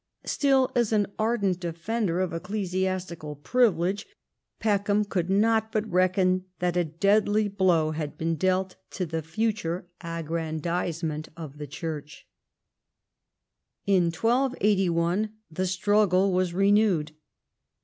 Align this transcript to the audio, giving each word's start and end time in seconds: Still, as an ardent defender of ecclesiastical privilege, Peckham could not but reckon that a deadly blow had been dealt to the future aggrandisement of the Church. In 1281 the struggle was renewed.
Still, 0.25 0.71
as 0.75 0.91
an 0.91 1.05
ardent 1.19 1.59
defender 1.59 2.21
of 2.21 2.33
ecclesiastical 2.33 3.35
privilege, 3.35 4.07
Peckham 4.59 5.05
could 5.05 5.29
not 5.29 5.71
but 5.71 5.85
reckon 5.87 6.45
that 6.57 6.75
a 6.75 6.83
deadly 6.83 7.47
blow 7.47 7.91
had 7.91 8.17
been 8.17 8.35
dealt 8.35 8.77
to 8.93 9.05
the 9.05 9.21
future 9.21 9.87
aggrandisement 10.03 11.29
of 11.37 11.59
the 11.59 11.67
Church. 11.67 12.27
In 13.85 14.05
1281 14.05 15.33
the 15.51 15.67
struggle 15.67 16.33
was 16.33 16.51
renewed. 16.51 17.11